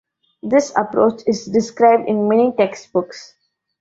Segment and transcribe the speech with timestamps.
[0.41, 3.35] This approach is described in many text books.